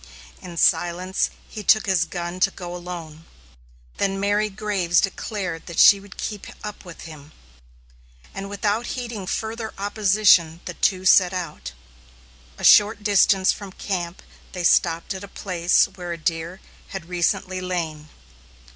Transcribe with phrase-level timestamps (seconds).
[0.41, 3.25] In silence he took his gun to go alone.
[3.97, 7.33] Then Mary Graves declared that she would keep up with him,
[8.33, 11.73] and without heeding further opposition the two set out.
[12.57, 17.61] A short distance from camp they stopped at a place where a deer had recently
[17.61, 18.09] lain.